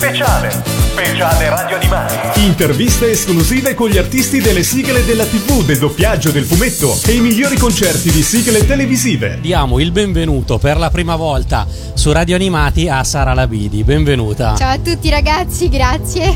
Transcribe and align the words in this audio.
Speciale. 0.00 0.50
Speciale 0.64 1.50
Radio 1.50 1.76
Animati. 1.76 2.40
Interviste 2.40 3.10
esclusive 3.10 3.74
con 3.74 3.90
gli 3.90 3.98
artisti 3.98 4.40
delle 4.40 4.62
sigle 4.62 5.04
della 5.04 5.26
TV, 5.26 5.62
del 5.62 5.76
doppiaggio, 5.76 6.30
del 6.30 6.44
fumetto 6.44 6.98
e 7.06 7.16
i 7.16 7.20
migliori 7.20 7.58
concerti 7.58 8.10
di 8.10 8.22
sigle 8.22 8.64
televisive. 8.64 9.36
Diamo 9.42 9.78
il 9.78 9.92
benvenuto 9.92 10.56
per 10.56 10.78
la 10.78 10.88
prima 10.88 11.16
volta 11.16 11.66
su 11.92 12.12
Radio 12.12 12.36
Animati 12.36 12.88
a 12.88 13.04
Sara 13.04 13.34
Labidi. 13.34 13.84
Benvenuta. 13.84 14.56
Ciao 14.56 14.72
a 14.72 14.78
tutti 14.78 15.10
ragazzi, 15.10 15.68
grazie. 15.68 16.34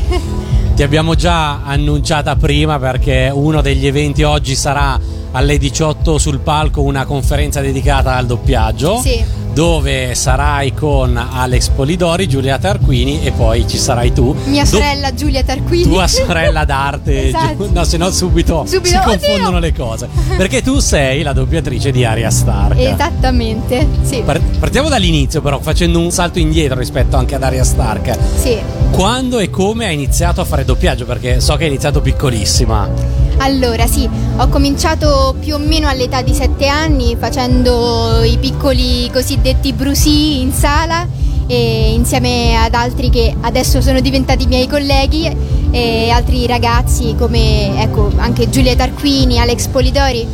Ti 0.75 0.83
abbiamo 0.83 1.15
già 1.15 1.63
annunciata 1.63 2.35
prima 2.35 2.77
perché 2.77 3.31
uno 3.33 3.61
degli 3.61 3.87
eventi 3.87 4.21
oggi 4.21 4.53
sarà 4.53 4.99
alle 5.31 5.57
18 5.57 6.19
sul 6.19 6.37
palco 6.37 6.83
una 6.83 7.03
conferenza 7.05 7.61
dedicata 7.61 8.13
al 8.13 8.27
doppiaggio. 8.27 9.01
Sì. 9.01 9.44
Dove 9.55 10.15
sarai 10.15 10.73
con 10.73 11.15
Alex 11.15 11.69
Polidori, 11.69 12.27
Giulia 12.27 12.57
Tarquini 12.59 13.23
e 13.23 13.31
poi 13.31 13.65
ci 13.65 13.77
sarai 13.77 14.11
tu. 14.11 14.35
Mia 14.47 14.63
Do- 14.63 14.69
sorella 14.69 15.13
Giulia 15.13 15.43
Tarquini. 15.45 15.83
tua 15.83 16.07
sorella 16.09 16.65
d'arte, 16.65 17.27
Esatto. 17.29 17.65
Giu- 17.67 17.71
no, 17.71 17.85
se 17.85 17.95
no 17.95 18.09
subito, 18.11 18.65
Subito, 18.67 18.85
si 18.89 18.95
oddio! 18.97 19.09
confondono 19.29 19.59
le 19.59 19.71
cose. 19.73 20.09
Perché 20.35 20.61
tu 20.61 20.79
sei 20.79 21.21
la 21.23 21.31
doppiatrice 21.31 21.91
di 21.91 22.03
Aria 22.03 22.29
Stark. 22.29 22.77
Esattamente, 22.77 23.87
sì. 24.01 24.21
Par- 24.25 24.41
partiamo 24.59 24.89
dall'inizio, 24.89 25.39
però, 25.41 25.61
facendo 25.61 25.99
un 25.99 26.11
salto 26.11 26.37
indietro 26.37 26.77
rispetto 26.77 27.15
anche 27.15 27.35
ad 27.35 27.43
Aria 27.43 27.63
Stark. 27.63 28.13
sì. 28.37 28.57
Quando 28.91 29.39
e 29.39 29.49
come 29.49 29.85
hai 29.85 29.93
iniziato 29.93 30.41
a 30.41 30.45
fare 30.45 30.65
doppiaggio? 30.65 31.05
Perché 31.05 31.39
so 31.39 31.55
che 31.55 31.63
hai 31.63 31.69
iniziato 31.69 32.01
piccolissima. 32.01 32.89
Allora, 33.37 33.85
sì, 33.85 34.09
ho 34.37 34.47
cominciato 34.47 35.35
più 35.39 35.55
o 35.55 35.57
meno 35.57 35.87
all'età 35.87 36.21
di 36.21 36.33
7 36.33 36.67
anni 36.67 37.15
facendo 37.19 38.23
i 38.23 38.37
piccoli 38.37 39.09
cosiddetti 39.11 39.73
brusì 39.73 40.41
in 40.41 40.51
sala 40.51 41.07
e 41.47 41.93
insieme 41.93 42.55
ad 42.55 42.73
altri 42.73 43.09
che 43.09 43.35
adesso 43.41 43.81
sono 43.81 43.99
diventati 43.99 44.47
miei 44.47 44.67
colleghi 44.67 45.31
e 45.69 46.09
altri 46.09 46.47
ragazzi 46.47 47.13
come 47.17 47.81
ecco, 47.81 48.11
anche 48.15 48.49
Giulia 48.49 48.75
Tarquini, 48.75 49.37
Alex 49.37 49.67
Polidori. 49.67 50.25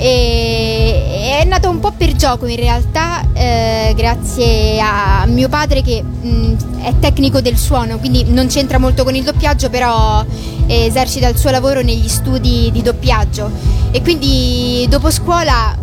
E 0.00 1.38
è 1.40 1.44
nato 1.44 1.68
un 1.68 1.80
po' 1.80 1.92
per 1.96 2.14
gioco 2.14 2.46
in 2.46 2.56
realtà, 2.56 3.24
eh, 3.32 3.92
grazie 3.96 4.80
a 4.80 5.24
mio 5.26 5.48
padre 5.48 5.82
che 5.82 6.02
mh, 6.02 6.82
è 6.82 6.94
tecnico 7.00 7.40
del 7.40 7.56
suono, 7.56 7.98
quindi 7.98 8.24
non 8.28 8.46
c'entra 8.46 8.78
molto 8.78 9.02
con 9.02 9.14
il 9.14 9.24
doppiaggio, 9.24 9.70
però 9.70 10.24
esercita 10.66 11.28
il 11.28 11.36
suo 11.36 11.50
lavoro 11.50 11.82
negli 11.82 12.08
studi 12.08 12.70
di 12.72 12.82
doppiaggio. 12.82 13.50
E 13.90 14.02
quindi 14.02 14.86
dopo 14.88 15.10
scuola, 15.10 15.76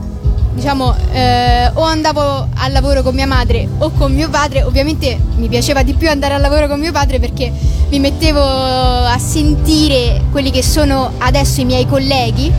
diciamo, 0.54 0.96
eh, 1.12 1.70
o 1.74 1.82
andavo 1.82 2.48
al 2.54 2.72
lavoro 2.72 3.02
con 3.02 3.16
mia 3.16 3.28
madre 3.28 3.68
o 3.80 3.92
con 3.92 4.14
mio 4.14 4.30
padre, 4.30 4.64
ovviamente 4.64 5.18
mi 5.36 5.48
piaceva 5.48 5.84
di 5.84 5.94
più 5.94 6.10
andare 6.10 6.36
al 6.36 6.42
lavoro 6.42 6.68
con 6.68 6.80
mio 6.80 6.92
padre 6.92 7.20
perché 7.20 7.52
mi 7.90 8.00
mettevo 8.00 8.42
a 8.42 9.18
sentire 9.18 10.22
quelli 10.32 10.52
che 10.52 10.64
sono 10.64 11.12
adesso 11.18 11.62
i 11.62 11.66
miei 11.66 11.86
colleghi 11.86 12.52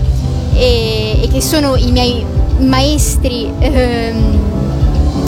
e, 0.56 1.22
e 1.22 1.28
che 1.28 1.40
sono 1.40 1.76
i 1.76 1.90
miei 1.92 2.24
maestri 2.58 3.50
ehm, 3.58 4.38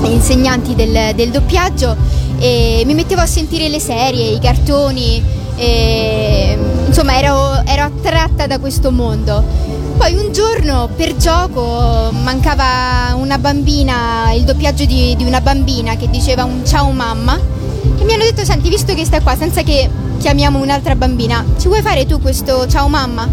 insegnanti 0.05 0.75
del, 0.75 1.15
del 1.15 1.31
doppiaggio 1.31 1.97
e 2.39 2.83
mi 2.87 2.95
mettevo 2.95 3.21
a 3.21 3.27
sentire 3.27 3.69
le 3.69 3.81
serie, 3.81 4.31
i 4.31 4.39
cartoni, 4.39 5.23
e, 5.56 6.56
insomma 6.87 7.19
ero, 7.19 7.62
ero 7.65 7.83
attratta 7.83 8.47
da 8.47 8.59
questo 8.59 8.91
mondo. 8.91 9.43
Poi 9.97 10.15
un 10.15 10.33
giorno 10.33 10.89
per 10.95 11.17
gioco 11.17 12.12
mancava 12.12 13.15
una 13.17 13.37
bambina, 13.39 14.33
il 14.33 14.45
doppiaggio 14.45 14.84
di, 14.84 15.17
di 15.17 15.25
una 15.25 15.41
bambina 15.41 15.97
che 15.97 16.09
diceva 16.09 16.45
un 16.45 16.65
ciao 16.65 16.93
mamma 16.93 17.37
e 17.37 18.05
mi 18.05 18.12
hanno 18.12 18.23
detto 18.23 18.45
senti 18.45 18.69
visto 18.69 18.95
che 18.95 19.05
stai 19.05 19.21
qua 19.21 19.34
senza 19.37 19.62
che 19.62 19.91
chiamiamo 20.19 20.61
un'altra 20.61 20.95
bambina, 20.95 21.45
ci 21.59 21.67
vuoi 21.67 21.83
fare 21.83 22.06
tu 22.06 22.21
questo 22.21 22.69
ciao 22.69 22.87
mamma? 22.87 23.29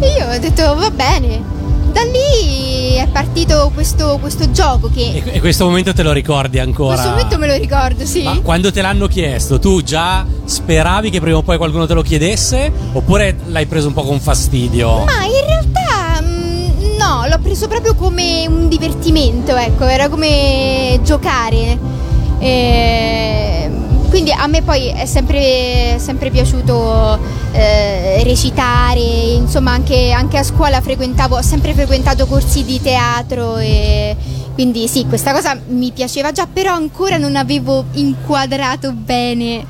E 0.00 0.08
io 0.18 0.28
ho 0.34 0.38
detto 0.38 0.74
va 0.74 0.90
bene. 0.90 1.58
Da 1.92 2.02
lì 2.02 2.94
è 2.94 3.08
partito 3.08 3.70
questo, 3.74 4.18
questo 4.20 4.50
gioco 4.52 4.88
che 4.94 5.22
E, 5.22 5.22
e 5.32 5.40
questo 5.40 5.64
momento 5.64 5.92
te 5.92 6.02
lo 6.04 6.12
ricordi 6.12 6.56
in 6.58 6.62
ancora? 6.62 6.94
questo 6.94 7.10
momento 7.10 7.38
me 7.38 7.46
lo 7.48 7.56
ricordo, 7.56 8.06
sì. 8.06 8.22
Ma 8.22 8.38
quando 8.40 8.70
te 8.70 8.80
l'hanno 8.80 9.06
chiesto, 9.08 9.58
tu 9.58 9.82
già 9.82 10.24
speravi 10.44 11.10
che 11.10 11.20
prima 11.20 11.38
o 11.38 11.42
poi 11.42 11.56
qualcuno 11.56 11.86
te 11.86 11.94
lo 11.94 12.02
chiedesse? 12.02 12.70
Oppure 12.92 13.36
l'hai 13.46 13.66
preso 13.66 13.88
un 13.88 13.94
po' 13.94 14.04
con 14.04 14.20
fastidio? 14.20 15.04
Ma 15.04 15.24
in 15.24 15.44
realtà 15.46 16.20
mm, 16.22 16.96
no, 16.96 17.26
l'ho 17.28 17.38
preso 17.42 17.66
proprio 17.66 17.94
come 17.96 18.46
un 18.46 18.68
divertimento, 18.68 19.56
ecco, 19.56 19.84
era 19.86 20.08
come 20.08 21.00
giocare. 21.02 21.98
E 22.38 22.38
quindi 22.38 22.79
a 24.42 24.46
me 24.46 24.62
poi 24.62 24.88
è 24.88 25.04
sempre, 25.04 25.96
sempre 25.98 26.30
piaciuto 26.30 27.18
eh, 27.52 28.22
recitare, 28.24 29.00
insomma 29.00 29.72
anche, 29.72 30.12
anche 30.12 30.38
a 30.38 30.42
scuola 30.42 30.80
frequentavo, 30.80 31.36
ho 31.36 31.42
sempre 31.42 31.74
frequentato 31.74 32.26
corsi 32.26 32.64
di 32.64 32.80
teatro 32.80 33.58
e 33.58 34.16
quindi 34.54 34.88
sì, 34.88 35.04
questa 35.06 35.32
cosa 35.32 35.58
mi 35.68 35.90
piaceva 35.92 36.32
già, 36.32 36.46
però 36.50 36.72
ancora 36.72 37.18
non 37.18 37.36
avevo 37.36 37.84
inquadrato 37.92 38.92
bene 38.92 39.64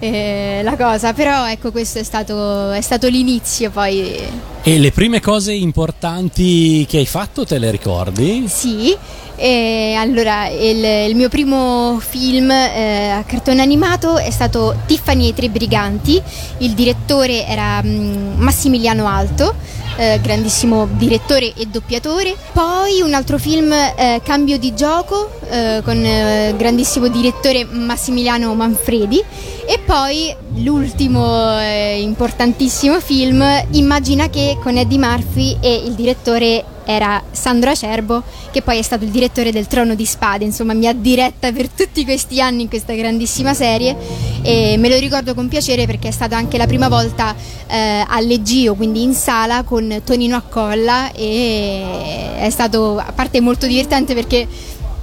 eh, 0.00 0.60
la 0.64 0.76
cosa, 0.76 1.12
però 1.12 1.48
ecco 1.48 1.70
questo 1.70 2.00
è 2.00 2.02
stato, 2.02 2.72
è 2.72 2.80
stato 2.80 3.06
l'inizio 3.06 3.70
poi. 3.70 4.54
E 4.68 4.80
le 4.80 4.90
prime 4.90 5.20
cose 5.20 5.52
importanti 5.52 6.84
che 6.88 6.98
hai 6.98 7.06
fatto 7.06 7.46
te 7.46 7.56
le 7.56 7.70
ricordi? 7.70 8.48
Sì, 8.48 8.96
e 9.36 9.94
allora 9.96 10.48
il, 10.48 11.08
il 11.08 11.14
mio 11.14 11.28
primo 11.28 12.00
film 12.00 12.50
eh, 12.50 13.10
a 13.10 13.22
cartone 13.22 13.62
animato 13.62 14.18
è 14.18 14.28
stato 14.32 14.74
Tiffany 14.86 15.26
e 15.26 15.28
i 15.28 15.34
tre 15.34 15.50
briganti, 15.50 16.20
il 16.58 16.72
direttore 16.72 17.46
era 17.46 17.80
mm, 17.80 18.40
Massimiliano 18.40 19.06
Alto, 19.06 19.54
eh, 19.98 20.18
grandissimo 20.20 20.88
direttore 20.90 21.52
e 21.54 21.66
doppiatore, 21.66 22.34
poi 22.52 23.02
un 23.02 23.14
altro 23.14 23.38
film 23.38 23.70
eh, 23.72 24.20
Cambio 24.24 24.58
di 24.58 24.74
gioco 24.74 25.30
eh, 25.48 25.80
con 25.84 26.04
eh, 26.04 26.54
grandissimo 26.56 27.06
direttore 27.06 27.64
Massimiliano 27.64 28.52
Manfredi. 28.54 29.22
E 29.68 29.80
poi 29.84 30.34
l'ultimo 30.56 31.58
eh, 31.60 32.00
importantissimo 32.00 33.00
film 33.00 33.44
Immagina 33.70 34.28
che 34.28 34.56
con 34.62 34.76
Eddie 34.76 34.98
Murphy 34.98 35.56
e 35.60 35.82
il 35.84 35.92
direttore 35.92 36.64
era 36.84 37.22
Sandro 37.30 37.70
Acerbo 37.70 38.22
che 38.56 38.62
poi 38.62 38.78
è 38.78 38.82
stato 38.82 39.04
il 39.04 39.10
direttore 39.10 39.52
del 39.52 39.66
Trono 39.66 39.94
di 39.94 40.06
Spade, 40.06 40.42
insomma 40.42 40.72
mi 40.72 40.86
ha 40.86 40.94
diretta 40.94 41.52
per 41.52 41.68
tutti 41.68 42.04
questi 42.04 42.40
anni 42.40 42.62
in 42.62 42.68
questa 42.70 42.94
grandissima 42.94 43.52
serie. 43.52 43.94
E 44.40 44.76
me 44.78 44.88
lo 44.88 44.98
ricordo 44.98 45.34
con 45.34 45.46
piacere 45.48 45.84
perché 45.84 46.08
è 46.08 46.10
stata 46.10 46.38
anche 46.38 46.56
la 46.56 46.66
prima 46.66 46.88
volta 46.88 47.34
eh, 47.66 48.02
all'Egio, 48.08 48.74
quindi 48.74 49.02
in 49.02 49.12
sala 49.12 49.62
con 49.62 50.00
Tonino 50.02 50.36
Accolla. 50.36 51.12
E 51.12 52.36
è 52.38 52.48
stato 52.48 52.96
a 52.96 53.12
parte 53.12 53.42
molto 53.42 53.66
divertente 53.66 54.14
perché 54.14 54.48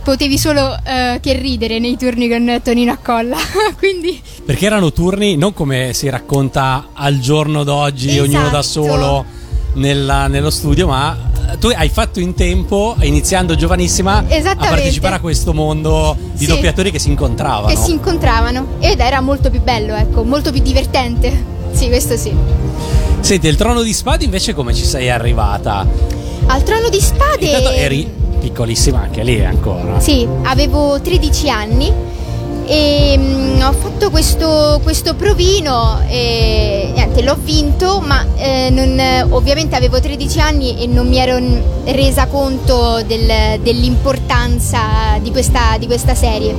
potevi 0.03 0.37
solo 0.37 0.75
eh, 0.85 1.19
che 1.21 1.33
ridere 1.33 1.79
nei 1.79 1.97
turni 1.97 2.27
con 2.29 2.59
Tonino 2.63 2.91
Accolla, 2.91 3.37
quindi 3.77 4.21
Perché 4.45 4.65
erano 4.65 4.91
turni 4.91 5.35
non 5.37 5.53
come 5.53 5.93
si 5.93 6.09
racconta 6.09 6.89
al 6.93 7.19
giorno 7.19 7.63
d'oggi, 7.63 8.19
ognuno 8.19 8.49
da 8.49 8.59
Esatto. 8.59 8.85
solo 8.85 9.25
nella- 9.75 10.27
nello 10.27 10.49
studio, 10.49 10.87
ma 10.87 11.17
eh, 11.53 11.57
tu 11.57 11.67
hai 11.67 11.89
fatto 11.89 12.19
in 12.19 12.33
tempo, 12.35 12.95
iniziando 13.01 13.55
giovanissima, 13.55 14.17
a 14.27 14.55
partecipare 14.55 15.15
a 15.15 15.19
questo 15.19 15.53
mondo 15.53 16.15
di 16.33 16.39
Sì. 16.45 16.47
doppiatori 16.47 16.91
che 16.91 16.99
si 16.99 17.09
incontravano. 17.09 17.67
che 17.73 17.77
si 17.77 17.91
incontravano 17.91 18.75
ed 18.79 18.99
era 18.99 19.21
molto 19.21 19.49
più 19.49 19.61
bello, 19.61 19.95
ecco, 19.95 20.23
molto 20.23 20.51
più 20.51 20.61
divertente. 20.61 21.51
Sì, 21.71 21.87
questo 21.87 22.17
sì. 22.17 22.31
Senti, 23.21 23.47
il 23.47 23.55
trono 23.55 23.81
di 23.81 23.93
spade 23.93 24.25
invece 24.25 24.53
come 24.53 24.73
ci 24.75 24.83
sei 24.85 25.09
arrivata? 25.09 25.87
Al 26.45 26.61
Trono 26.63 26.89
di 26.89 26.99
Spade 26.99 27.45
Intanto 27.45 27.69
eri 27.69 28.11
piccolissima 28.47 28.99
anche 28.99 29.23
lì 29.23 29.41
ancora. 29.43 30.01
Sì, 30.01 30.27
avevo 30.43 30.99
13 30.99 31.49
anni 31.49 31.91
e 32.65 33.15
mm, 33.17 33.61
ho 33.61 33.71
fatto 33.71 34.09
questo, 34.09 34.81
questo 34.83 35.15
provino 35.15 36.01
e 36.09 36.91
niente, 36.93 37.21
l'ho 37.21 37.37
vinto, 37.41 38.01
ma 38.05 38.25
eh, 38.35 38.69
non- 38.69 39.27
ovviamente 39.31 39.77
avevo 39.77 39.97
13 40.01 40.39
anni 40.41 40.77
e 40.81 40.87
non 40.87 41.07
mi 41.07 41.17
ero 41.19 41.39
resa 41.85 42.27
conto 42.27 43.01
del- 43.07 43.59
dell'importanza 43.61 45.17
di 45.21 45.31
questa, 45.31 45.77
di 45.79 45.85
questa 45.85 46.13
serie. 46.13 46.53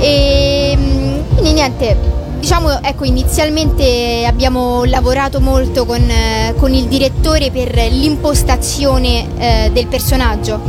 E 0.00 0.74
mm, 0.76 1.14
quindi 1.36 1.52
niente, 1.54 1.96
diciamo 2.44 2.82
ecco 2.82 3.04
inizialmente 3.04 4.26
abbiamo 4.26 4.84
lavorato 4.84 5.40
molto 5.40 5.86
con, 5.86 6.02
eh, 6.02 6.52
con 6.58 6.74
il 6.74 6.88
direttore 6.88 7.50
per 7.50 7.74
l'impostazione 7.90 9.26
eh, 9.38 9.70
del 9.72 9.86
personaggio, 9.86 10.60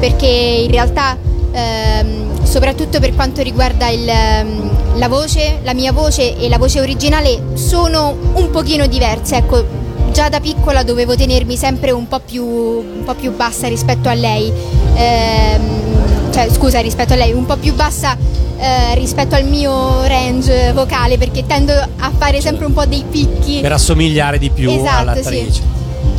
perché 0.00 0.26
in 0.26 0.70
realtà 0.70 1.18
ehm, 1.52 2.44
soprattutto 2.44 2.98
per 2.98 3.14
quanto 3.14 3.42
riguarda 3.42 3.90
il, 3.90 4.08
ehm, 4.08 4.96
la 4.96 5.08
voce, 5.08 5.58
la 5.64 5.74
mia 5.74 5.92
voce 5.92 6.34
e 6.34 6.48
la 6.48 6.56
voce 6.56 6.80
originale 6.80 7.48
sono 7.56 8.16
un 8.32 8.48
pochino 8.50 8.86
diverse, 8.86 9.36
ecco 9.36 9.62
già 10.10 10.30
da 10.30 10.40
piccola 10.40 10.82
dovevo 10.82 11.14
tenermi 11.14 11.58
sempre 11.58 11.90
un 11.90 12.08
po' 12.08 12.20
più, 12.20 12.42
un 12.46 13.02
po' 13.04 13.14
più 13.14 13.36
bassa 13.36 13.68
rispetto 13.68 14.08
a 14.08 14.14
lei, 14.14 14.50
Ehm, 14.98 16.32
cioè 16.32 16.48
scusa 16.50 16.80
rispetto 16.80 17.12
a 17.12 17.16
lei, 17.16 17.32
un 17.32 17.46
po' 17.46 17.56
più 17.56 17.74
bassa 17.74 18.16
eh, 18.58 18.94
rispetto 18.94 19.34
al 19.34 19.44
mio 19.44 20.04
range 20.06 20.72
vocale 20.72 21.16
perché 21.16 21.46
tendo 21.46 21.72
a 21.72 22.10
fare 22.16 22.40
sempre 22.40 22.66
un 22.66 22.72
po' 22.72 22.84
dei 22.84 23.04
picchi. 23.08 23.60
Per 23.60 23.72
assomigliare 23.72 24.38
di 24.38 24.50
più 24.50 24.70
Esatto, 24.70 25.00
all'attrice. 25.00 25.52
sì. 25.52 25.62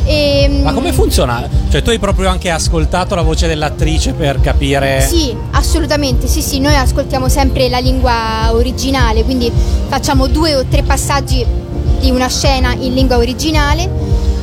E, 0.05 0.61
Ma 0.63 0.73
come 0.73 0.91
funziona? 0.91 1.47
Cioè, 1.69 1.83
tu 1.83 1.91
hai 1.91 1.99
proprio 1.99 2.29
anche 2.29 2.49
ascoltato 2.49 3.13
la 3.13 3.21
voce 3.21 3.45
dell'attrice 3.45 4.13
per 4.13 4.39
capire. 4.41 5.01
Sì, 5.07 5.35
assolutamente, 5.51 6.25
sì, 6.27 6.41
sì, 6.41 6.59
noi 6.59 6.75
ascoltiamo 6.75 7.29
sempre 7.29 7.69
la 7.69 7.77
lingua 7.77 8.49
originale, 8.51 9.23
quindi 9.23 9.51
facciamo 9.87 10.25
due 10.27 10.55
o 10.55 10.65
tre 10.65 10.81
passaggi 10.81 11.45
di 11.99 12.09
una 12.09 12.27
scena 12.27 12.73
in 12.73 12.93
lingua 12.95 13.17
originale 13.17 13.87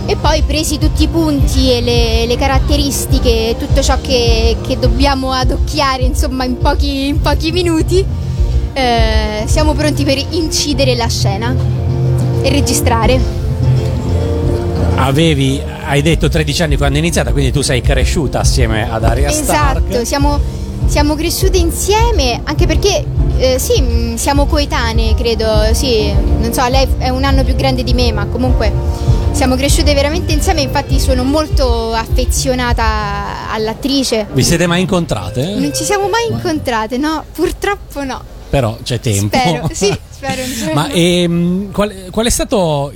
e 0.06 0.16
poi 0.16 0.42
presi 0.42 0.78
tutti 0.78 1.02
i 1.02 1.08
punti 1.08 1.72
e 1.72 1.80
le, 1.80 2.26
le 2.26 2.36
caratteristiche, 2.36 3.56
tutto 3.58 3.82
ciò 3.82 3.98
che, 4.00 4.56
che 4.64 4.78
dobbiamo 4.78 5.32
adocchiare 5.32 6.02
insomma 6.04 6.44
in 6.44 6.58
pochi, 6.58 7.08
in 7.08 7.20
pochi 7.20 7.50
minuti, 7.50 8.04
eh, 8.72 9.42
siamo 9.46 9.72
pronti 9.74 10.04
per 10.04 10.24
incidere 10.30 10.94
la 10.94 11.08
scena 11.08 11.54
e 12.40 12.48
registrare. 12.50 13.18
Avevi, 14.94 15.60
hai 15.86 16.02
detto 16.02 16.28
13 16.28 16.62
anni 16.62 16.76
quando 16.76 16.96
è 16.96 17.00
iniziata, 17.00 17.32
quindi 17.32 17.50
tu 17.50 17.62
sei 17.62 17.80
cresciuta 17.80 18.40
assieme 18.40 18.88
ad 18.88 19.02
Arya 19.02 19.30
Stark. 19.30 19.88
Esatto, 19.88 20.04
siamo, 20.04 20.38
siamo 20.86 21.14
cresciute 21.16 21.58
insieme 21.58 22.40
anche 22.44 22.66
perché 22.66 23.04
eh, 23.38 23.58
sì, 23.58 23.82
mh, 23.82 24.14
siamo 24.14 24.46
coetanee, 24.46 25.14
credo, 25.16 25.46
sì, 25.72 26.12
non 26.12 26.52
so, 26.52 26.66
lei 26.68 26.86
è 26.98 27.08
un 27.08 27.24
anno 27.24 27.42
più 27.42 27.56
grande 27.56 27.82
di 27.82 27.92
me, 27.92 28.12
ma 28.12 28.26
comunque 28.26 28.72
siamo 29.36 29.54
cresciute 29.54 29.92
veramente 29.92 30.32
insieme, 30.32 30.62
infatti 30.62 30.98
sono 30.98 31.22
molto 31.22 31.92
affezionata 31.92 33.50
all'attrice. 33.50 34.26
Vi 34.32 34.42
siete 34.42 34.66
mai 34.66 34.80
incontrate? 34.80 35.56
Non 35.56 35.74
ci 35.74 35.84
siamo 35.84 36.08
mai 36.08 36.26
incontrate, 36.30 36.96
no? 36.96 37.22
Purtroppo 37.34 38.02
no. 38.02 38.22
Però 38.48 38.78
c'è 38.82 38.98
tempo. 38.98 39.36
Spero, 39.36 39.68
sì, 39.74 39.94
spero. 40.08 40.42
Ma 40.72 40.88
ehm, 40.88 41.70
qual, 41.70 42.06
qual 42.10 42.24
è 42.24 42.30
stato 42.30 42.90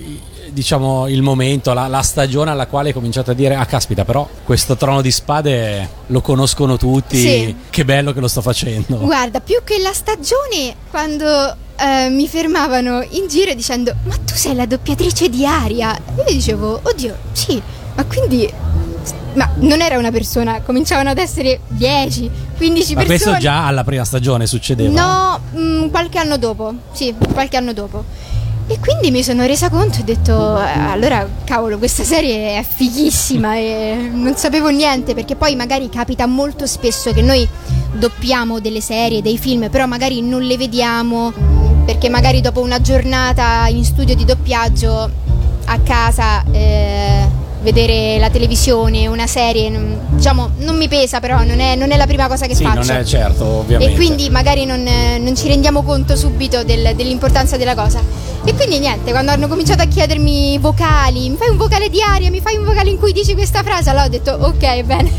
diciamo 0.51 1.09
il 1.09 1.21
momento, 1.21 1.75
la, 1.75 1.89
la, 1.89 2.01
stagione 2.01 2.51
alla 2.51 2.67
quale 2.67 2.89
hai 2.89 2.95
cominciato 2.95 3.33
a 3.33 3.35
dire 3.35 3.55
ah 3.55 3.67
caspita 3.67 4.05
però 4.05 4.29
questo 4.43 4.77
trono 4.77 5.01
di 5.01 5.11
spade 5.11 5.89
lo 6.07 6.23
conoscono 6.23 6.79
tutti, 6.79 7.19
Sì. 7.19 7.55
che 7.69 7.85
bello 7.85 8.15
che 8.15 8.21
lo 8.21 8.29
sto 8.29 8.41
facendo. 8.41 8.97
Guarda, 8.97 9.41
più 9.41 9.61
che 9.63 9.79
la 9.79 9.93
stagione, 9.93 10.75
quando 10.91 11.69
eh, 11.81 12.09
mi 12.11 12.29
fermavano 12.29 13.03
in 13.11 13.27
giro 13.29 13.55
dicendo 13.55 13.95
ma 14.05 14.15
tu 14.17 14.35
sei 14.35 14.55
la 14.55 14.67
doppiatrice 14.67 15.29
di 15.29 15.47
Aria? 15.47 15.97
Io 16.17 16.25
dicevo, 16.33 16.81
oddio, 16.83 17.17
sì, 17.33 17.61
ma 17.95 18.05
quindi... 18.05 18.53
Ma 19.33 19.49
non 19.59 19.81
era 19.81 19.97
una 19.97 20.11
persona, 20.11 20.61
cominciavano 20.61 21.11
ad 21.11 21.19
essere 21.19 21.61
10, 21.69 22.29
15 22.57 22.95
Ma 22.95 23.01
persone. 23.05 23.07
questo 23.07 23.37
già 23.39 23.65
alla 23.65 23.85
prima 23.85 24.05
stagione 24.05 24.45
succedeva? 24.47 24.91
No, 25.01 25.41
mm, 25.57 25.89
qualche 25.91 26.19
anno 26.19 26.37
dopo, 26.37 26.75
sì, 26.93 27.15
qualche 27.33 27.57
anno 27.57 27.73
dopo. 27.73 28.05
E 28.67 28.79
quindi 28.81 29.13
mi 29.13 29.23
sono 29.23 29.47
resa 29.47 29.69
conto 29.71 29.99
e 29.99 30.01
ho 30.01 30.05
detto, 30.05 30.59
"Eh, 30.61 30.79
allora 30.79 31.29
cavolo, 31.45 31.79
questa 31.79 32.03
serie 32.03 32.59
è 32.59 32.65
fighissima 32.65 33.55
e 33.57 34.11
non 34.13 34.37
sapevo 34.37 34.69
niente 34.69 35.15
perché 35.15 35.37
poi 35.37 35.55
magari 35.55 35.89
capita 35.89 36.27
molto 36.27 36.67
spesso 36.67 37.13
che 37.13 37.23
noi 37.23 37.47
doppiamo 37.93 38.59
delle 38.61 38.81
serie, 38.81 39.23
dei 39.23 39.39
film, 39.39 39.71
però 39.71 39.87
magari 39.87 40.23
non 40.23 40.43
le 40.43 40.57
vediamo 40.57 41.33
perché 41.85 42.09
magari 42.09 42.41
dopo 42.41 42.61
una 42.61 42.81
giornata 42.81 43.67
in 43.69 43.85
studio 43.85 44.15
di 44.15 44.25
doppiaggio 44.25 45.11
a 45.65 45.79
casa 45.81 46.43
eh, 46.51 47.27
vedere 47.63 48.19
la 48.19 48.31
televisione, 48.31 49.07
una 49.07 49.27
serie, 49.27 49.71
diciamo, 50.11 50.51
non 50.59 50.77
mi 50.77 50.89
pesa 50.89 51.21
però, 51.21 51.43
non 51.45 51.61
è, 51.61 51.75
non 51.77 51.91
è 51.91 51.97
la 51.97 52.07
prima 52.07 52.27
cosa 52.27 52.47
che 52.47 52.55
Sì, 52.55 52.65
faccio. 52.65 52.91
non 52.93 53.01
è 53.01 53.05
certo, 53.05 53.45
ovviamente. 53.45 53.93
E 53.93 53.97
quindi 53.97 54.31
magari 54.31 54.65
non, 54.65 54.83
non 54.83 55.37
ci 55.37 55.47
rendiamo 55.49 55.83
conto 55.83 56.17
subito 56.17 56.65
del- 56.65 56.95
dell'importanza 56.97 57.57
della 57.57 57.75
cosa. 57.75 58.01
E 58.45 58.55
quindi 58.55 58.79
niente, 58.79 59.11
quando 59.11 59.31
hanno 59.33 59.49
cominciato 59.49 59.83
a 59.83 59.87
chiedermi 59.87 60.57
vocali, 60.59 61.29
mi 61.29 61.37
fai 61.37 61.51
un 61.51 61.59
vocale 61.59 61.91
di 61.91 62.01
aria, 62.01 62.31
mi 62.31 62.41
fai 62.41 62.57
un 62.57 62.65
vocale 62.65 62.89
in 62.91 62.99
cui 62.99 63.13
dici 63.13 63.35
questa 63.35 63.63
frase, 63.63 63.91
allora 63.91 64.07
ho 64.07 64.09
detto 64.09 64.33
ok, 64.33 64.83
bene. 64.83 65.13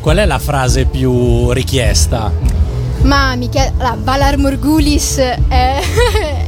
Qual 0.00 0.16
è 0.16 0.24
la 0.24 0.38
frase 0.38 0.84
più 0.84 1.50
richiesta? 1.50 2.49
Ma 3.02 3.34
mi 3.34 3.48
chiedono, 3.48 3.76
allora, 3.78 3.96
Valar 4.02 4.36
Morgulis 4.36 5.16
è, 5.16 5.80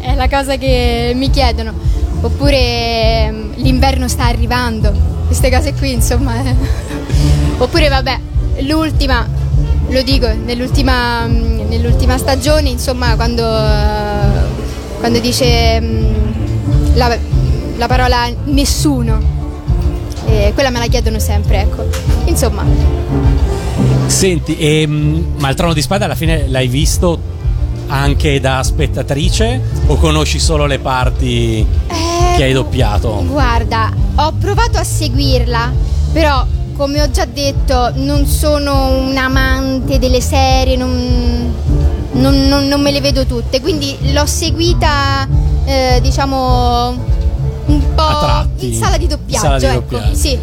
è 0.00 0.14
la 0.14 0.28
cosa 0.28 0.56
che 0.56 1.12
mi 1.14 1.31
chiedono. 1.31 1.72
Oppure 2.20 3.25
ehm, 3.25 3.52
l'inverno 3.56 4.06
sta 4.06 4.26
arrivando, 4.26 4.93
queste 5.26 5.50
cose 5.50 5.72
qui 5.75 5.93
insomma. 5.93 6.34
Oppure 7.58 7.88
vabbè, 7.88 8.19
l'ultima, 8.60 9.26
lo 9.88 10.02
dico, 10.02 10.28
nell'ultima, 10.32 11.26
mm, 11.26 11.69
nell'ultima 11.69 12.19
stagione 12.19 12.69
insomma 12.69 13.14
quando, 13.16 13.43
eh, 13.43 14.98
quando 14.98 15.19
dice 15.20 15.81
mm, 15.81 16.94
la, 16.94 17.16
la 17.76 17.87
parola 17.87 18.28
nessuno. 18.44 19.40
Eh, 20.26 20.52
quella 20.55 20.70
me 20.70 20.78
la 20.78 20.87
chiedono 20.87 21.19
sempre, 21.19 21.62
ecco. 21.62 21.84
Insomma, 22.26 22.64
Senti, 24.12 24.56
ehm, 24.59 25.35
ma 25.38 25.49
il 25.49 25.56
trono 25.56 25.73
di 25.73 25.82
spade 25.82 26.05
alla 26.05 26.14
fine 26.14 26.47
l'hai 26.49 26.69
visto 26.69 27.19
anche 27.88 28.38
da 28.41 28.62
spettatrice 28.62 29.61
o 29.87 29.97
conosci 29.97 30.38
solo 30.38 30.67
le 30.67 30.79
parti 30.79 31.67
Eh, 31.88 32.37
che 32.37 32.44
hai 32.44 32.53
doppiato? 32.53 33.25
Guarda, 33.26 33.91
ho 34.17 34.32
provato 34.38 34.79
a 34.79 34.85
seguirla, 34.85 35.73
però 36.12 36.47
come 36.76 37.03
ho 37.03 37.11
già 37.11 37.25
detto 37.25 37.91
non 37.97 38.26
sono 38.26 38.91
un 38.99 39.17
amante 39.17 39.99
delle 39.99 40.20
serie, 40.20 40.76
non, 40.76 41.53
non- 42.12 42.47
non- 42.49 42.69
non 42.69 42.81
me 42.81 42.93
le 42.93 43.00
vedo 43.00 43.26
tutte, 43.26 43.61
quindi 43.61 43.97
l'ho 44.12 44.26
seguita 44.26 45.26
eh, 45.65 45.99
diciamo 46.00 46.91
un 47.67 47.94
po' 47.94 48.47
in 48.58 48.75
sala 48.75 48.97
di 48.99 49.06
doppiaggio. 49.06 49.44
sala 49.44 49.58
di 49.58 49.65
ecco. 49.65 49.75
doppiaggio. 49.97 50.15
Sì, 50.15 50.38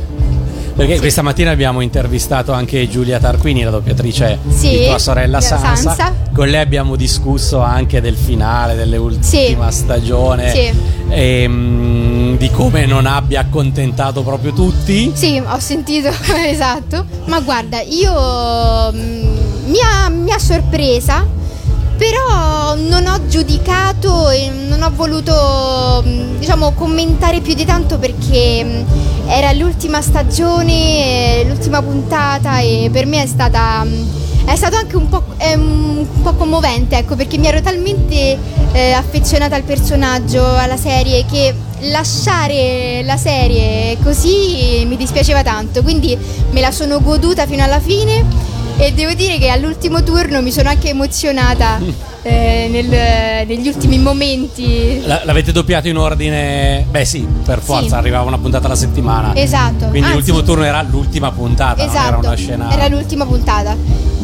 Perché 0.79 0.93
Sì. 0.93 0.99
questa 1.01 1.21
mattina 1.21 1.51
abbiamo 1.51 1.81
intervistato 1.81 2.53
anche 2.53 2.87
Giulia 2.87 3.19
Tarquini, 3.19 3.63
la 3.63 3.69
doppiatrice 3.69 4.39
Sì, 4.47 4.69
di 4.69 4.85
tua 4.85 4.97
sorella 4.97 5.41
Sansa. 5.41 5.75
Sansa. 5.75 6.13
Con 6.33 6.47
lei 6.47 6.61
abbiamo 6.61 6.95
discusso 6.95 7.59
anche 7.59 7.99
del 7.99 8.15
finale 8.15 8.75
dell'ultima 8.75 9.71
stagione 9.71 10.49
Sì. 10.53 10.71
e 11.09 11.45
mm, 11.49 12.37
di 12.37 12.49
come 12.51 12.85
non 12.85 13.07
abbia 13.07 13.41
accontentato 13.41 14.23
proprio 14.23 14.53
tutti. 14.53 15.11
Sì, 15.13 15.43
ho 15.45 15.59
sentito, 15.59 16.09
esatto. 16.47 17.03
Ma 17.25 17.41
guarda, 17.41 17.81
io 17.81 18.89
mm, 18.93 19.67
mi 19.67 19.79
ha, 19.83 20.07
mi 20.07 20.31
ha 20.31 20.39
sorpresa, 20.39 21.25
però 21.99 22.75
non 22.75 23.05
ho 23.07 23.27
giudicato 23.27 24.29
e 24.29 24.49
non 24.49 24.81
ho 24.81 24.91
voluto, 24.95 26.01
mm, 26.07 26.37
diciamo, 26.39 26.71
commentare 26.71 27.41
più 27.41 27.53
di 27.53 27.65
tanto 27.65 27.97
perché 27.99 28.63
mm, 28.63 29.27
era 29.27 29.51
l'ultima 29.51 30.01
stagione, 30.01 31.41
eh, 31.41 31.45
l'ultima 31.45 31.81
puntata 31.81 32.59
e 32.59 32.89
per 32.91 33.05
me 33.05 33.21
è 33.23 33.27
stata... 33.27 33.83
mm, 33.83 34.17
È 34.45 34.55
stato 34.55 34.77
anche 34.77 34.95
un 34.95 35.09
po', 35.09 35.23
un 35.55 36.07
po' 36.23 36.33
commovente, 36.33 36.97
ecco, 36.97 37.15
perché 37.15 37.37
mi 37.37 37.45
ero 37.47 37.61
talmente 37.61 38.35
eh, 38.71 38.91
affezionata 38.93 39.55
al 39.55 39.61
personaggio, 39.61 40.43
alla 40.43 40.77
serie, 40.77 41.23
che 41.29 41.53
lasciare 41.91 43.03
la 43.03 43.15
serie 43.17 43.95
così 44.01 44.83
mi 44.87 44.97
dispiaceva 44.97 45.43
tanto, 45.43 45.83
quindi 45.83 46.17
me 46.51 46.61
la 46.61 46.71
sono 46.71 46.99
goduta 46.99 47.45
fino 47.45 47.63
alla 47.63 47.79
fine 47.79 48.25
e 48.81 48.93
devo 48.93 49.13
dire 49.13 49.37
che 49.37 49.49
all'ultimo 49.49 50.01
turno 50.03 50.41
mi 50.41 50.51
sono 50.51 50.69
anche 50.69 50.89
emozionata 50.89 51.79
eh, 52.21 52.67
nel- 52.71 53.45
negli 53.47 53.67
ultimi 53.67 53.97
momenti. 53.99 55.01
La- 55.05 55.21
l'avete 55.25 55.51
doppiato 55.51 55.87
in 55.89 55.97
ordine? 55.97 56.85
Beh 56.89 57.03
sì, 57.05 57.27
per 57.45 57.59
forza, 57.61 57.87
Sì. 57.89 57.93
arrivava 57.95 58.25
una 58.27 58.37
puntata 58.37 58.65
alla 58.67 58.75
settimana. 58.75 59.35
Esatto. 59.35 59.85
Quindi 59.87 59.99
Anzi, 60.07 60.13
l'ultimo 60.13 60.41
turno 60.43 60.63
era 60.63 60.81
l'ultima 60.81 61.31
puntata, 61.31 61.83
non 61.85 61.93
era 61.95 62.03
Esatto, 62.07 62.25
una 62.27 62.35
scena. 62.35 62.71
era 62.71 62.87
l'ultima 62.87 63.25
puntata. 63.25 63.75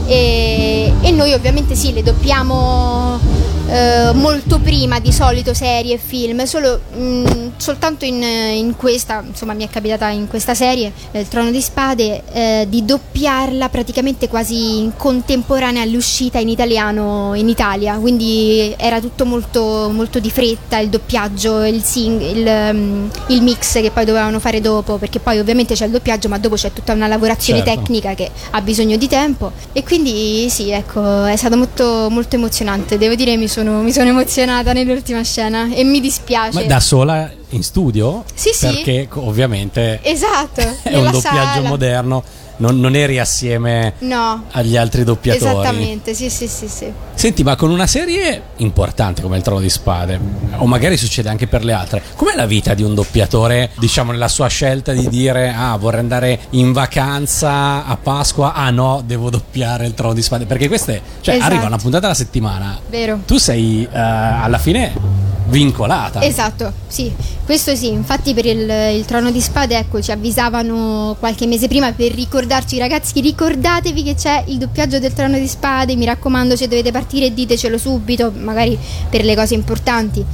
E, 0.07 0.93
e 1.01 1.11
noi 1.11 1.33
ovviamente 1.33 1.75
sì, 1.75 1.91
le 1.91 2.03
doppiamo 2.03 3.19
eh, 3.67 4.11
molto 4.13 4.59
prima 4.59 4.99
di 4.99 5.11
solito 5.11 5.53
serie 5.53 5.95
e 5.95 5.97
film, 5.97 6.43
solo, 6.43 6.79
mh, 6.95 7.51
soltanto 7.57 8.05
in, 8.05 8.21
in 8.21 8.75
questa, 8.75 9.23
insomma 9.25 9.53
mi 9.53 9.65
è 9.65 9.69
capitata 9.69 10.09
in 10.09 10.27
questa 10.27 10.53
serie, 10.53 10.91
eh, 11.11 11.21
Il 11.21 11.27
Trono 11.27 11.51
di 11.51 11.61
Spade, 11.61 12.23
eh, 12.31 12.65
di 12.69 12.85
doppiarla 12.85 13.69
praticamente 13.69 14.27
quasi 14.27 14.79
in 14.79 14.91
contemporanea 14.95 15.81
all'uscita 15.81 16.39
in 16.39 16.49
italiano 16.49 17.33
in 17.35 17.49
Italia, 17.49 17.95
quindi 17.95 18.73
era 18.77 18.99
tutto 18.99 19.25
molto, 19.25 19.89
molto 19.91 20.19
di 20.19 20.29
fretta, 20.29 20.77
il 20.77 20.89
doppiaggio, 20.89 21.63
il, 21.63 21.81
sing- 21.81 22.21
il, 22.21 22.45
um, 22.45 23.09
il 23.27 23.41
mix 23.41 23.73
che 23.81 23.91
poi 23.91 24.05
dovevano 24.05 24.39
fare 24.39 24.61
dopo, 24.61 24.97
perché 24.97 25.19
poi 25.19 25.39
ovviamente 25.39 25.73
c'è 25.73 25.85
il 25.85 25.91
doppiaggio, 25.91 26.27
ma 26.27 26.37
dopo 26.37 26.55
c'è 26.55 26.73
tutta 26.73 26.93
una 26.93 27.07
lavorazione 27.07 27.63
Certo. 27.63 27.81
tecnica 27.81 28.13
che 28.13 28.29
ha 28.51 28.61
bisogno 28.61 28.97
di 28.97 29.07
tempo. 29.07 29.51
E 29.71 29.83
quindi 29.83 30.49
sì, 30.49 30.71
ecco, 30.71 31.23
è 31.25 31.35
stato 31.35 31.55
molto, 31.55 32.07
molto 32.09 32.35
emozionante. 32.35 32.97
Devo 32.97 33.15
dire, 33.15 33.37
mi 33.37 33.47
sono, 33.47 33.54
mi 33.63 33.91
sono 33.91 34.09
emozionata 34.09 34.73
nell'ultima 34.73 35.23
scena 35.23 35.73
e 35.73 35.83
mi 35.83 35.99
dispiace. 35.99 36.59
Ma 36.59 36.65
da 36.65 36.79
sola 36.79 37.31
in 37.49 37.63
studio? 37.63 38.23
Sì, 38.33 38.49
sì. 38.53 38.67
Perché 38.67 39.07
ovviamente 39.13 39.99
Esatto, 40.01 40.61
è 40.83 40.95
un 40.97 41.11
doppiaggio 41.11 41.19
sala. 41.19 41.67
moderno 41.67 42.23
non, 42.57 42.79
non 42.79 42.95
eri 42.95 43.19
assieme 43.19 43.93
No. 43.99 44.43
agli 44.51 44.77
altri 44.77 45.03
doppiatori. 45.03 45.51
Esattamente, 45.51 46.13
sì, 46.13 46.29
sì, 46.29 46.47
sì, 46.47 46.67
sì. 46.67 46.91
Senti, 47.13 47.43
ma 47.43 47.55
con 47.55 47.69
una 47.71 47.87
serie 47.87 48.41
importante 48.57 49.21
come 49.21 49.37
il 49.37 49.43
Trono 49.43 49.59
di 49.59 49.69
Spade, 49.69 50.19
o 50.57 50.65
magari 50.65 50.97
succede 50.97 51.29
anche 51.29 51.47
per 51.47 51.63
le 51.63 51.73
altre, 51.73 52.01
com'è 52.15 52.35
la 52.35 52.45
vita 52.45 52.73
di 52.73 52.83
un 52.83 52.93
doppiatore, 52.93 53.71
diciamo, 53.77 54.11
nella 54.11 54.27
sua 54.27 54.47
scelta 54.47 54.91
di 54.93 55.07
dire, 55.09 55.53
ah, 55.55 55.75
vorrei 55.77 55.99
andare 56.01 56.39
in 56.51 56.71
vacanza 56.71 57.85
a 57.85 57.97
Pasqua, 57.97 58.53
ah 58.53 58.69
no, 58.69 59.01
devo 59.05 59.29
doppiare 59.29 59.85
il 59.85 59.93
Trono 59.93 60.13
di 60.13 60.21
Spade, 60.21 60.45
perché 60.45 60.67
queste, 60.67 61.01
cioè, 61.21 61.35
Esatto. 61.35 61.51
arriva 61.51 61.67
una 61.67 61.77
puntata 61.77 62.05
alla 62.07 62.15
settimana, 62.15 62.79
Vero. 62.89 63.19
tu 63.25 63.37
sei 63.37 63.83
eh, 63.83 63.89
alla 63.97 64.57
fine 64.57 65.24
vincolata. 65.55 66.21
Esatto, 66.21 66.73
sì, 66.87 67.11
questo 67.45 67.75
sì, 67.75 67.87
infatti 67.87 68.33
per 68.33 68.45
il, 68.45 68.69
il 68.93 69.05
Trono 69.05 69.31
di 69.31 69.39
Spade 69.39 69.77
ecco 69.77 70.01
ci 70.01 70.11
avvisavano 70.11 71.15
qualche 71.17 71.47
mese 71.47 71.69
prima 71.69 71.93
per 71.93 72.11
ricordarci 72.11 72.77
ragazzi 72.77 73.21
ricordatevi 73.21 74.03
che 74.03 74.15
c'è 74.15 74.43
il 74.47 74.57
doppiaggio 74.57 74.99
del 74.99 75.13
Trono 75.13 75.37
di 75.37 75.47
Spade, 75.47 75.95
mi 75.95 76.05
raccomando 76.05 76.57
se 76.57 76.67
dovete 76.67 76.91
partire 76.91 77.33
ditecelo 77.33 77.77
subito, 77.77 78.33
magari 78.35 78.77
per 79.09 79.23
le 79.23 79.35
cose 79.35 79.53
importanti. 79.53 80.25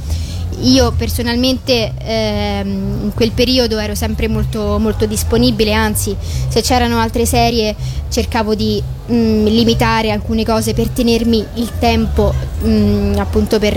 Io 0.60 0.92
personalmente 0.92 1.92
ehm, 1.98 3.00
in 3.04 3.12
quel 3.14 3.32
periodo 3.32 3.78
ero 3.78 3.94
sempre 3.94 4.28
molto, 4.28 4.78
molto 4.78 5.06
disponibile, 5.06 5.72
anzi 5.72 6.14
se 6.48 6.60
c'erano 6.60 6.98
altre 6.98 7.26
serie 7.26 7.74
cercavo 8.08 8.54
di 8.54 8.80
mm, 9.10 9.46
limitare 9.46 10.10
alcune 10.10 10.44
cose 10.44 10.74
per 10.74 10.88
tenermi 10.88 11.44
il 11.54 11.70
tempo 11.78 12.32
mm, 12.64 13.18
appunto 13.18 13.58
per, 13.58 13.74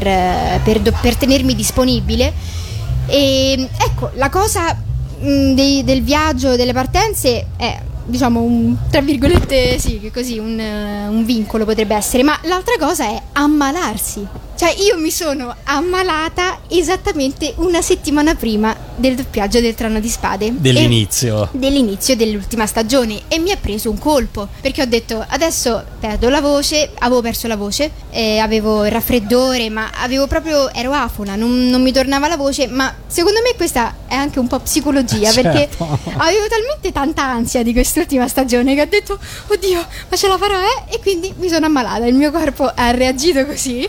per 0.64 0.82
per 1.02 1.16
tenermi 1.16 1.56
disponibile. 1.56 2.34
E 3.08 3.70
ecco, 3.78 4.12
la 4.16 4.30
cosa 4.30 4.76
mm, 5.24 5.54
dei- 5.54 5.84
del 5.84 6.04
viaggio, 6.04 6.56
delle 6.56 6.74
partenze 6.74 7.48
è 7.58 7.80
diciamo 8.06 8.42
un 8.42 8.76
tra 8.92 9.02
virgolette 9.02 9.80
sì, 9.80 10.12
così 10.14 10.38
un, 10.38 10.60
un 10.60 11.26
vincolo 11.26 11.66
potrebbe 11.66 11.96
essere, 11.96 12.24
ma 12.24 12.38
l'altra 12.44 12.76
cosa 12.80 13.06
è 13.06 13.22
ammalarsi. 13.34 14.45
Cioè 14.56 14.74
io 14.78 14.98
mi 14.98 15.12
sono 15.12 15.54
ammalata 15.66 16.60
esattamente 16.70 17.54
una 17.58 17.82
settimana 17.82 18.36
prima 18.36 18.74
del 18.96 19.16
doppiaggio 19.16 19.60
del 19.60 19.76
Trono 19.76 20.00
di 20.00 20.08
Spade. 20.08 20.54
Dell'inizio. 20.56 21.50
dell'inizio 21.52 22.16
dell'ultima 22.16 22.66
stagione 22.66 23.24
e 23.28 23.38
mi 23.40 23.52
ha 23.52 23.58
preso 23.58 23.90
un 23.90 24.00
colpo 24.00 24.48
perché 24.62 24.82
ho 24.82 24.86
detto 24.86 25.24
adesso 25.28 25.84
perdo 26.00 26.30
la 26.30 26.40
voce, 26.40 26.92
avevo 27.00 27.22
perso 27.22 27.48
la 27.48 27.58
voce, 27.58 27.92
eh, 28.12 28.38
avevo 28.40 28.86
il 28.86 28.92
raffreddore, 28.92 29.70
ma 29.70 29.90
avevo 29.94 30.26
proprio 30.28 30.72
ero 30.74 30.94
afona, 30.94 31.36
non, 31.36 31.68
non 31.68 31.82
mi 31.82 31.92
tornava 31.92 32.30
la 32.30 32.38
voce, 32.38 32.68
ma 32.68 32.94
secondo 33.08 33.42
me 33.44 33.56
questa 33.58 33.94
è 34.08 34.16
anche 34.16 34.40
un 34.40 34.48
po' 34.48 34.60
psicologia 34.60 35.32
perché 35.36 35.68
Certo. 35.68 36.00
avevo 36.18 36.46
talmente 36.48 36.94
tanta 36.94 37.24
ansia 37.24 37.62
di 37.62 37.74
quest'ultima 37.74 38.28
stagione 38.30 38.74
che 38.74 38.82
ho 38.82 38.88
detto 38.88 39.20
oddio, 39.48 39.86
ma 40.10 40.16
ce 40.16 40.28
la 40.30 40.38
farò 40.38 40.60
eh? 40.62 40.94
e 40.96 41.00
quindi 41.02 41.34
mi 41.40 41.50
sono 41.50 41.66
ammalata, 41.66 42.06
il 42.06 42.16
mio 42.16 42.32
corpo 42.32 42.72
ha 42.74 42.92
reagito 42.92 43.46
così. 43.46 43.88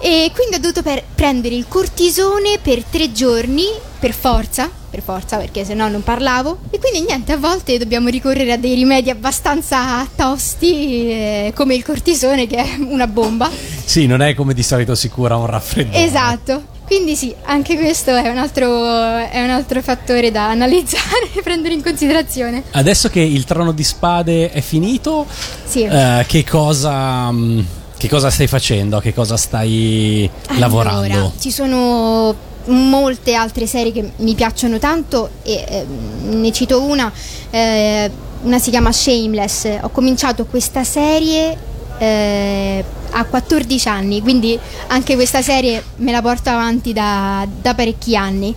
E 0.00 0.30
quindi 0.34 0.56
ho 0.56 0.60
dovuto 0.60 0.82
per- 0.82 1.02
prendere 1.14 1.54
il 1.56 1.66
cortisone 1.68 2.58
per 2.62 2.84
tre 2.84 3.10
giorni, 3.12 3.64
per 3.98 4.12
forza, 4.12 4.70
per 4.90 5.02
forza 5.02 5.36
perché 5.38 5.64
sennò 5.64 5.88
non 5.88 6.02
parlavo. 6.04 6.58
E 6.70 6.78
quindi 6.78 7.00
niente, 7.06 7.32
a 7.32 7.36
volte 7.36 7.78
dobbiamo 7.78 8.08
ricorrere 8.08 8.52
a 8.52 8.56
dei 8.56 8.74
rimedi 8.74 9.10
abbastanza 9.10 10.06
tosti, 10.14 11.08
eh, 11.10 11.52
come 11.54 11.74
il 11.74 11.84
cortisone 11.84 12.46
che 12.46 12.56
è 12.56 12.76
una 12.78 13.06
bomba. 13.08 13.50
Sì, 13.84 14.06
non 14.06 14.22
è 14.22 14.34
come 14.34 14.54
di 14.54 14.62
solito 14.62 14.94
sicura 14.94 15.36
un 15.36 15.46
raffreddore. 15.46 16.04
Esatto. 16.04 16.76
Quindi 16.86 17.16
sì, 17.16 17.34
anche 17.44 17.76
questo 17.76 18.14
è 18.16 18.28
un 18.30 18.38
altro, 18.38 18.86
è 18.86 19.42
un 19.42 19.50
altro 19.50 19.82
fattore 19.82 20.30
da 20.30 20.48
analizzare 20.48 21.28
e 21.34 21.42
prendere 21.42 21.74
in 21.74 21.82
considerazione. 21.82 22.62
Adesso 22.70 23.10
che 23.10 23.20
il 23.20 23.44
Trono 23.44 23.72
di 23.72 23.84
Spade 23.84 24.50
è 24.50 24.60
finito, 24.62 25.26
Sì. 25.66 25.82
eh, 25.82 26.24
che 26.26 26.44
cosa... 26.44 27.30
mh, 27.30 27.66
Che 27.98 28.08
cosa 28.08 28.30
stai 28.30 28.46
facendo? 28.46 28.96
A 28.98 29.00
Che 29.00 29.12
cosa 29.12 29.36
stai 29.36 30.30
lavorando? 30.58 31.00
Allora, 31.14 31.32
ci 31.38 31.50
sono 31.50 32.34
molte 32.66 33.34
altre 33.34 33.66
serie 33.66 33.90
che 33.92 34.12
mi 34.18 34.34
piacciono 34.34 34.78
tanto 34.78 35.30
e 35.42 35.64
ehm, 35.66 36.40
ne 36.40 36.52
cito 36.52 36.82
una, 36.82 37.10
eh, 37.50 38.10
una 38.42 38.58
si 38.60 38.70
chiama 38.70 38.92
Shameless. 38.92 39.78
Ho 39.82 39.88
cominciato 39.88 40.44
questa 40.46 40.84
serie 40.84 41.56
eh, 41.98 42.84
a 43.10 43.24
14 43.24 43.88
anni, 43.88 44.20
quindi 44.22 44.56
anche 44.88 45.14
questa 45.16 45.42
serie 45.42 45.82
me 45.96 46.12
la 46.12 46.22
porto 46.22 46.50
avanti 46.50 46.92
da, 46.92 47.46
da 47.60 47.74
parecchi 47.74 48.14
anni, 48.16 48.54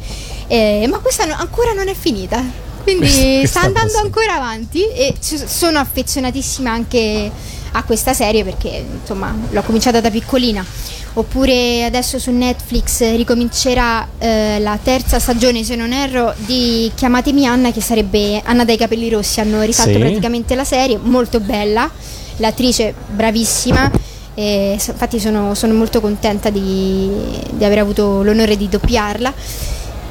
Eh, 0.48 0.86
ma 0.90 1.00
questa 1.00 1.26
no- 1.26 1.36
ancora 1.38 1.72
non 1.74 1.88
è 1.88 1.96
finita. 1.96 2.44
Quindi 2.84 3.06
Questa- 3.08 3.22
questa 3.40 3.60
sta 3.60 3.68
andando 3.68 3.92
cosa. 3.94 4.04
ancora 4.06 4.36
avanti 4.36 4.84
e 4.88 5.16
sono 5.20 5.80
affezionatissima 5.80 6.70
anche 6.72 7.32
a 7.74 7.84
questa 7.84 8.14
serie 8.14 8.44
perché 8.44 8.86
insomma 9.00 9.36
l'ho 9.50 9.62
cominciata 9.64 10.02
da 10.02 10.10
piccolina. 10.10 10.66
Oppure 11.14 11.84
adesso 11.84 12.20
su 12.20 12.32
Netflix 12.32 13.02
ricomincerà 13.16 14.08
eh, 14.18 14.60
la 14.60 14.80
terza 14.82 15.20
stagione, 15.20 15.62
se 15.64 15.76
non 15.76 15.92
erro, 15.92 16.34
di 16.38 16.90
Chiamatemi 16.96 17.46
Anna, 17.46 17.72
che 17.74 17.82
sarebbe 17.82 18.42
Anna 18.46 18.64
dai 18.64 18.78
capelli 18.78 19.10
rossi. 19.10 19.42
Hanno 19.42 19.62
rifatto 19.62 19.92
Sì. 19.92 19.98
praticamente 19.98 20.56
la 20.56 20.64
serie, 20.64 20.98
molto 21.02 21.42
bella, 21.42 21.90
l'attrice 22.38 22.94
bravissima. 23.10 23.92
E 24.34 24.78
infatti 24.80 25.20
sono, 25.20 25.54
sono 25.54 25.74
molto 25.74 26.00
contenta 26.00 26.50
di, 26.50 27.10
di 27.52 27.66
aver 27.66 27.80
avuto 27.80 28.24
l'onore 28.24 28.56
di 28.56 28.70
doppiarla. 28.70 29.34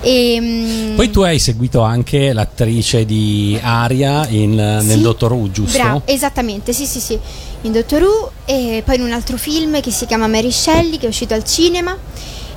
E, 0.02 0.38
mm, 0.40 0.96
Poi 0.96 1.10
tu 1.10 1.20
hai 1.20 1.38
seguito 1.38 1.82
anche 1.82 2.32
l'attrice 2.32 3.04
di 3.04 3.58
Aria 3.60 4.26
in- 4.28 4.54
nel 4.54 4.82
Sì, 4.96 5.00
Dottor 5.00 5.32
Who, 5.32 5.50
giusto? 5.50 5.76
Bravo, 5.78 6.02
esattamente, 6.06 6.72
sì, 6.72 6.86
sì, 6.86 7.00
sì. 7.00 7.18
In 7.62 7.72
Doctor 7.72 8.02
Who 8.02 8.30
e 8.46 8.82
poi 8.84 8.96
in 8.96 9.02
un 9.02 9.12
altro 9.12 9.36
film 9.36 9.80
che 9.82 9.90
si 9.90 10.06
chiama 10.06 10.26
Mary 10.26 10.50
Shelley 10.50 10.96
che 10.98 11.04
è 11.04 11.08
uscito 11.08 11.34
al 11.34 11.44
cinema 11.44 11.94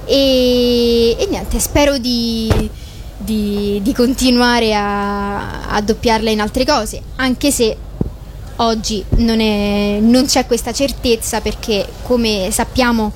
e, 0.05 1.15
e 1.19 1.25
niente, 1.29 1.59
spero 1.59 1.97
di, 1.97 2.49
di- 3.17 3.79
di 3.83 3.93
continuare 3.93 4.73
a, 4.73 5.67
a 5.69 5.81
doppiarla 5.81 6.29
in 6.29 6.39
altre 6.39 6.65
cose, 6.65 7.01
anche 7.17 7.51
se 7.51 7.75
oggi 8.57 9.03
non, 9.17 9.39
è- 9.41 9.97
non 9.99 10.25
c'è 10.25 10.45
questa 10.45 10.71
certezza 10.71 11.41
perché 11.41 11.85
come 12.03 12.47
sappiamo 12.51 13.11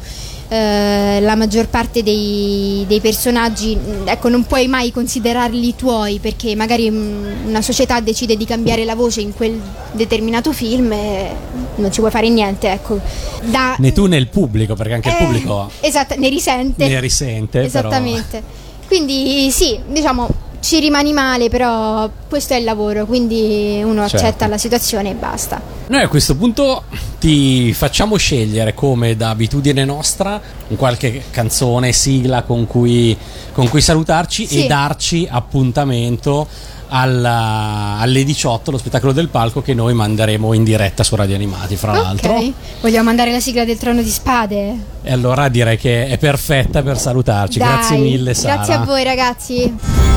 eh, 0.49 1.19
la 1.21 1.35
maggior 1.35 1.67
parte 1.67 2.03
dei, 2.03 2.85
dei 2.87 2.99
personaggi 3.01 3.75
mh, 3.75 4.07
ecco, 4.07 4.29
non 4.29 4.45
puoi 4.45 4.67
mai 4.67 4.91
considerarli 4.91 5.75
tuoi 5.75 6.19
perché 6.19 6.55
magari 6.55 6.89
mh, 6.89 7.47
una 7.47 7.61
società 7.61 7.99
decide 7.99 8.37
di 8.37 8.45
cambiare 8.45 8.85
la 8.85 8.95
voce 8.95 9.21
in 9.21 9.33
quel 9.33 9.59
determinato 9.91 10.53
film 10.53 10.91
e 10.91 11.29
non 11.75 11.91
ci 11.91 11.99
puoi 11.99 12.11
fare 12.11 12.29
niente 12.29 12.71
ecco. 12.71 12.99
Da- 13.43 13.75
Né 13.79 13.91
tu 13.91 14.05
né 14.05 14.17
il 14.17 14.27
pubblico, 14.29 14.73
perché 14.75 14.93
anche 14.93 15.09
il 15.09 15.15
eh, 15.15 15.23
pubblico 15.25 15.69
esatto, 15.81 16.15
ne 16.17 16.29
risente 16.29 16.87
ne 16.87 16.99
risente. 16.99 17.57
però- 17.59 17.67
Esattamente. 17.67 18.43
Quindi 18.87 19.51
sì, 19.51 19.77
diciamo 19.85 20.29
ci 20.59 20.79
rimani 20.79 21.13
male, 21.13 21.49
però 21.49 22.09
questo 22.27 22.53
è 22.53 22.57
il 22.57 22.63
lavoro, 22.63 23.05
quindi 23.05 23.81
uno 23.83 24.07
Certo. 24.07 24.25
accetta 24.25 24.47
la 24.47 24.57
situazione 24.57 25.11
e 25.11 25.13
basta. 25.13 25.61
Noi 25.87 26.01
a 26.01 26.07
questo 26.07 26.35
punto 26.35 26.83
ti 27.19 27.71
facciamo 27.73 28.17
scegliere 28.17 28.73
come 28.73 29.15
da 29.15 29.29
abitudine 29.29 29.85
nostra 29.85 30.39
un 30.67 30.75
qualche 30.75 31.23
canzone, 31.31 31.91
sigla 31.93 32.43
con 32.43 32.67
cui, 32.67 33.15
con 33.53 33.69
cui 33.69 33.81
salutarci 33.81 34.45
Sì. 34.47 34.63
e 34.63 34.67
darci 34.67 35.27
appuntamento 35.29 36.47
alla- 36.89 37.97
alle 37.99 38.23
18, 38.23 38.71
lo 38.71 38.77
spettacolo 38.77 39.11
del 39.11 39.27
palco 39.27 39.61
che 39.61 39.73
noi 39.73 39.93
manderemo 39.93 40.53
in 40.53 40.63
diretta 40.63 41.03
su 41.03 41.15
Radio 41.15 41.35
Animati, 41.35 41.75
fra 41.75 41.91
l'altro. 41.93 42.33
Ok, 42.33 42.51
vogliamo 42.81 43.03
mandare 43.05 43.31
la 43.31 43.39
sigla 43.41 43.65
del 43.65 43.77
trono 43.77 44.01
di 44.01 44.09
spade? 44.09 44.75
E 45.03 45.11
allora 45.11 45.49
direi 45.49 45.77
che 45.77 46.07
è 46.07 46.17
perfetta 46.17 46.81
per 46.83 46.97
salutarci. 46.97 47.59
Dai, 47.59 47.67
Grazie 47.67 47.97
mille, 47.97 48.33
Sara. 48.33 48.55
Grazie 48.55 48.73
a 48.73 48.79
voi 48.85 49.03
ragazzi. 49.03 50.16